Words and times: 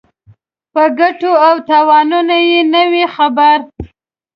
په 0.73 0.83
ګټو 0.99 1.31
او 1.47 1.55
تاوانونو 1.69 2.37
یې 2.49 2.61
نه 2.73 2.83
وي 2.91 3.05
خبر. 3.15 3.57